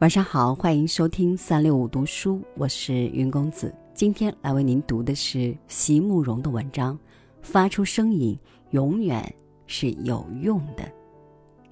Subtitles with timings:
[0.00, 3.74] 晚上好，欢迎收听三六五读书，我是云公子。
[3.94, 6.94] 今天来为您读的是席慕容的文章，
[7.40, 8.38] 《发出声音
[8.72, 9.34] 永远
[9.66, 10.84] 是有用的》，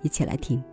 [0.00, 0.64] 一起来听。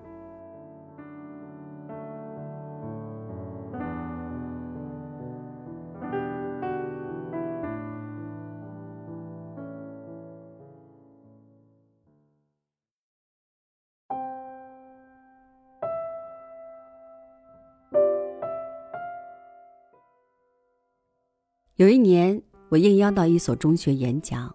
[21.77, 24.53] 有一年，我应邀到一所中学演讲。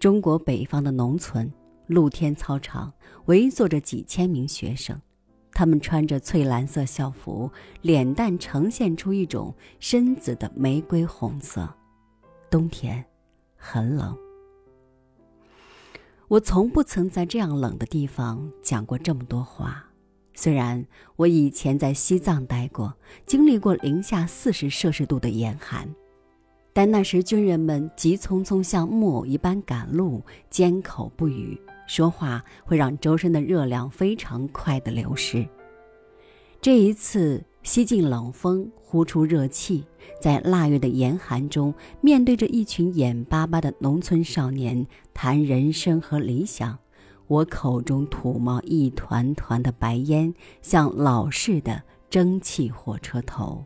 [0.00, 1.52] 中国北方的农村，
[1.86, 2.90] 露天操场
[3.26, 4.98] 围坐着几千名学生，
[5.52, 7.50] 他们穿着翠蓝色校服，
[7.82, 11.68] 脸蛋呈现出一种深紫的玫瑰红色。
[12.48, 13.04] 冬天，
[13.54, 14.16] 很冷。
[16.28, 19.84] 我从不曾在这样冷的地方讲过这么多话。
[20.32, 20.82] 虽然
[21.16, 22.94] 我以前在西藏待过，
[23.26, 25.86] 经历过零下四十摄氏度的严寒。
[26.76, 35.48] 但那时军人们急匆匆像木偶一般赶路，缄口不语，说话会让周身的热量非常快的流失。
[36.60, 39.86] 这一次吸进冷风，呼出热气，
[40.20, 46.78] 在腊月的严寒中，面对着一群眼巴巴的农村少年谈人生和理想，
[47.26, 53.64] 我口中吐冒一团团的白烟，像老式的蒸汽火车头。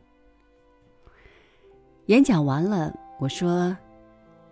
[2.06, 3.76] 演讲完了，我说：“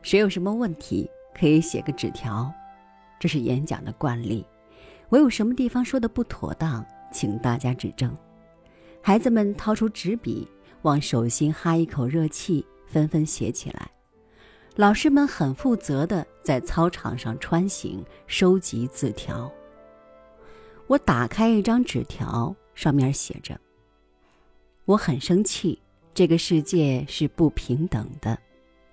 [0.02, 2.52] 谁有什么问题可以写个纸条，
[3.18, 4.46] 这是演讲的惯例。
[5.08, 8.14] 我有什么地方说的不妥当，请大家指正。”
[9.00, 10.46] 孩子们掏出纸笔，
[10.82, 13.90] 往手心哈一口热气，纷纷写起来。
[14.76, 19.50] 老师们很负责的在操场上穿行，收集字条。
[20.88, 23.58] 我打开一张纸条，上面写着
[24.84, 25.80] ：“我很生气。”
[26.12, 28.36] 这个世界是不平等的，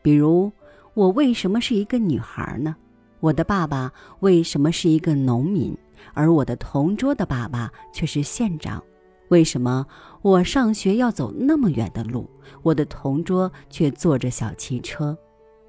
[0.06, 0.52] 比如
[0.94, 2.76] 我为什么是一个女孩呢？
[3.22, 5.76] 我的爸爸为什么是一个农民，
[6.14, 8.84] 而我的同桌的爸爸却是县长？
[9.30, 9.84] 为什么
[10.22, 12.30] 我上学要走那么远的路，
[12.62, 15.18] 我的同桌却坐着小汽车？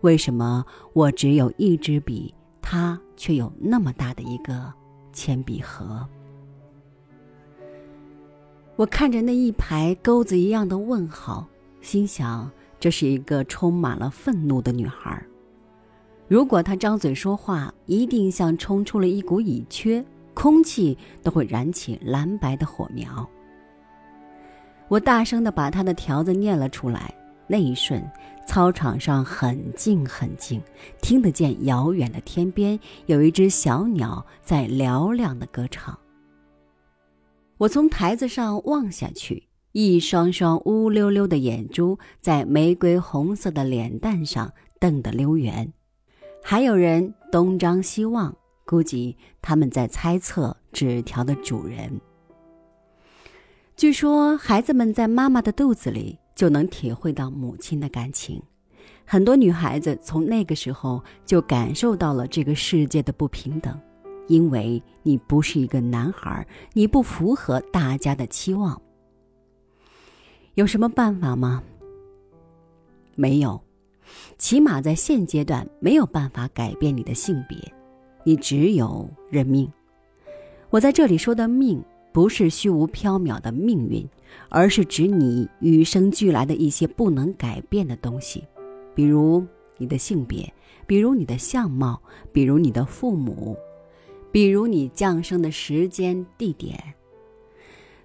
[0.03, 4.71] 为什么我只有一支笔，他却有那么大的一个
[5.15, 6.07] 铅笔盒？
[8.77, 11.49] 我看着那一排钩子一样的问号，
[11.81, 12.51] 心想：
[12.87, 15.21] 这是一个充满了愤怒的女孩。
[16.29, 20.05] 如果她张嘴说话，一定像冲出了一股乙炔，
[20.35, 23.29] 空气都会燃起蓝白的火苗。
[24.87, 27.13] 我大声的把她的条子念了出来，
[27.49, 28.01] 那一瞬，
[28.47, 30.63] 操场上很静很静，
[31.03, 35.99] 听得见遥远的天边有一只小鸟在嘹亮的歌唱。
[37.59, 39.46] 我从台子上望下去，
[39.79, 44.51] 一双双乌溜溜的眼珠在玫瑰红色的脸蛋上
[44.81, 45.71] 瞪得溜圆，
[46.43, 52.01] 还有人东张西望，估计他们在猜测纸条的主人。
[53.77, 58.43] 据说孩子们在妈妈的肚子里就能体会到母亲的感情，
[59.05, 63.79] 很多女孩子从那个时候就感受到了这个世界的不平等。
[64.27, 68.81] 因为你不是一个男孩，你不符合大家的期望。
[70.57, 71.63] 有什么办法吗？
[73.15, 73.61] 没有，
[74.39, 77.59] 起码在现阶段没有办法改变你的性别，
[78.25, 79.71] 你只有认命。
[80.71, 81.79] 我在这里说的命，
[82.11, 84.03] 不是虚无缥缈的命运，
[84.49, 88.43] 而是指你与生俱来的一些不能改变的东西，
[88.95, 89.45] 比如
[89.77, 90.51] 你的性别，
[90.87, 92.01] 比如你的相貌，
[92.33, 93.55] 比如你的父母。
[94.33, 96.79] 比如你降生的时间、地点，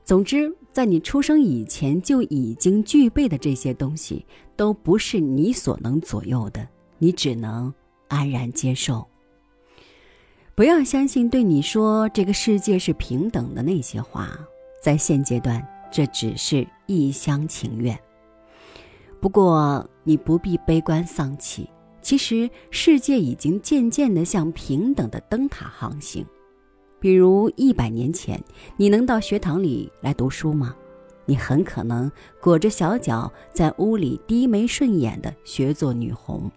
[0.04, 4.26] 总之，在你出生以前就已经具备的这些东西，
[4.56, 6.68] 都不是你所能左右的，
[6.98, 7.74] 你只能
[8.08, 9.08] 安然接受。
[10.54, 14.30] 不要相信对你说这个世界是平等的那些话，
[14.84, 17.98] 在现阶段，这只是一厢情愿。
[19.22, 21.70] 不过，你不必悲观丧气。
[22.02, 26.26] 其实，世界已经渐渐地向平等的灯塔航行。
[27.02, 28.40] 比如，一百年前，
[28.78, 30.76] 你能到学堂里来读书吗？
[31.26, 36.50] 你很可能裹着小脚在屋里低眉顺眼的学做女红。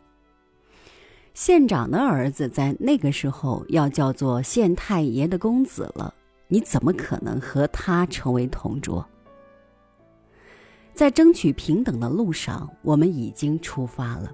[1.33, 6.13] 县长的儿子在那个时候要叫做县太爷的公子了，
[6.47, 9.03] 你怎么可能和他成为同桌？
[10.93, 14.31] 在争取平等的路上，我们已经出发了。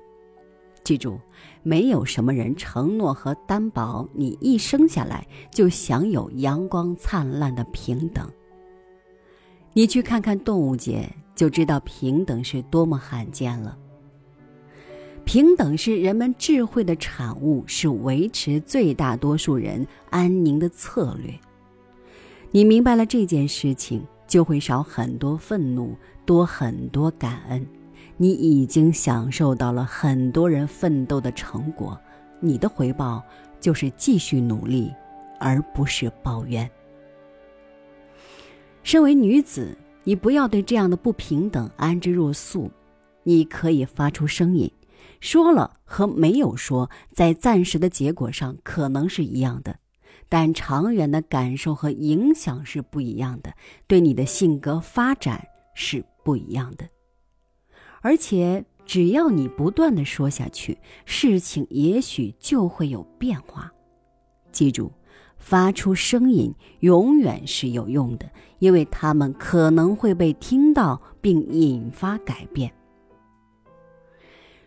[0.82, 1.20] 记住，
[1.62, 8.28] 没有什么人承诺和担保你一生下来就享有阳光灿烂的平等。
[9.72, 13.76] 你去看看动物界，就知道平等是多么罕见了。
[15.24, 21.32] 平等是人们智慧的产物，是维持最大多数人安宁的策略。
[22.50, 25.94] 你明白了这件事情，就会少很多愤怒，
[26.26, 27.64] 多很多感恩。
[28.22, 31.98] 你已经享受到了很多人奋斗的成果，
[32.38, 33.24] 你的回报
[33.58, 34.92] 就是继续努力，
[35.38, 36.70] 而不是抱怨。
[38.82, 39.74] 身为女子，
[40.04, 42.70] 你不要对这样的不平等安之若素，
[43.22, 44.70] 你可以发出声音。
[45.22, 49.74] 说了和没有说，在暂时的结果上可能是一样的，
[50.28, 53.54] 但长远的感受和影响是不一样的，
[53.86, 55.42] 对你的性格发展
[55.74, 56.84] 是不一样的。
[58.00, 63.70] 而且，只要你不断的说下去，事情也许就会有变化。
[64.50, 64.90] 记住，
[65.36, 72.72] 发出声音永远是有用的，因为他们可能会被听到，并引发改变。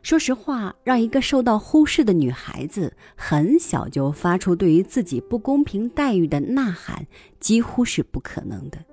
[0.02, 7.08] 说实话，让一个受到忽视的女孩子很小就发出对于自己不公平待遇的呐喊，
[7.40, 8.84] 几乎是不可能的。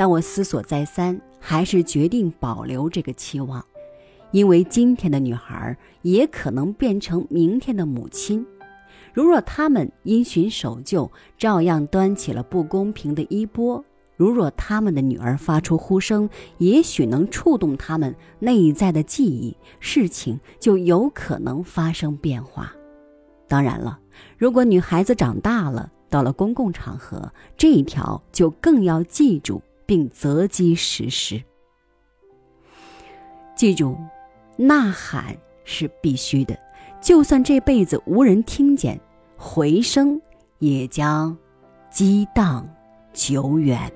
[0.00, 3.62] 但我思索再三，还是决定保留这个期望，
[4.30, 8.46] 因为今天的女孩也可能变成明天的母亲。
[9.12, 13.84] 如若她们因循守旧，照样端起了不公平的衣钵。
[14.16, 22.72] 如若他们的女儿发出呼声，也许能触动他们内在的记忆，事情就有可能发生变化。
[23.46, 24.00] 当然了，
[24.38, 29.60] 如果女孩子长大了，到了公共场合，这一条就更要记住
[29.90, 31.42] 并择机实施。
[33.56, 33.98] 记住，
[34.56, 36.56] 呐喊是必须的，
[37.00, 39.00] 就算这辈子无人听见，
[39.36, 40.22] 回声
[40.60, 41.36] 也将
[41.90, 42.72] 激荡
[43.12, 43.92] 久远。